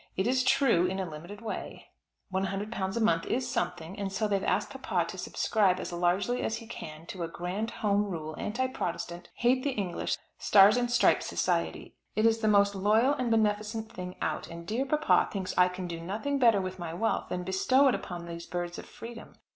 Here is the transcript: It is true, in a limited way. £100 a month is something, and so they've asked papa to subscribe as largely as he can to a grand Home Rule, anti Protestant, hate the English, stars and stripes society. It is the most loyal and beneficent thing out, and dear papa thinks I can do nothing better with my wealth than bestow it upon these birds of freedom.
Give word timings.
It 0.17 0.25
is 0.25 0.43
true, 0.43 0.87
in 0.87 0.97
a 0.99 1.07
limited 1.07 1.41
way. 1.41 1.89
£100 2.33 2.97
a 2.97 2.99
month 2.99 3.25
is 3.27 3.47
something, 3.47 3.99
and 3.99 4.11
so 4.11 4.27
they've 4.27 4.43
asked 4.43 4.71
papa 4.81 5.05
to 5.11 5.15
subscribe 5.15 5.79
as 5.79 5.93
largely 5.93 6.41
as 6.41 6.55
he 6.57 6.65
can 6.65 7.05
to 7.05 7.21
a 7.21 7.27
grand 7.27 7.69
Home 7.85 8.05
Rule, 8.05 8.33
anti 8.39 8.65
Protestant, 8.65 9.29
hate 9.35 9.61
the 9.63 9.73
English, 9.73 10.17
stars 10.39 10.75
and 10.75 10.89
stripes 10.89 11.27
society. 11.27 11.93
It 12.15 12.25
is 12.25 12.39
the 12.39 12.47
most 12.47 12.73
loyal 12.73 13.13
and 13.13 13.29
beneficent 13.29 13.91
thing 13.91 14.15
out, 14.23 14.47
and 14.47 14.65
dear 14.65 14.87
papa 14.87 15.29
thinks 15.31 15.55
I 15.55 15.67
can 15.67 15.85
do 15.85 16.01
nothing 16.01 16.39
better 16.39 16.61
with 16.61 16.79
my 16.79 16.95
wealth 16.95 17.29
than 17.29 17.43
bestow 17.43 17.87
it 17.87 17.93
upon 17.93 18.25
these 18.25 18.47
birds 18.47 18.79
of 18.79 18.87
freedom. 18.87 19.35